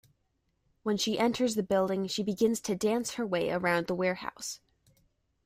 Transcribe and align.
When 0.81 0.97
she 0.97 1.19
enters 1.19 1.53
the 1.53 1.61
building 1.61 2.07
she 2.07 2.23
begins 2.23 2.59
to 2.61 2.75
dance 2.75 3.13
her 3.13 3.25
way 3.27 3.51
around 3.51 3.85
the 3.85 3.93
warehouse. 3.93 4.59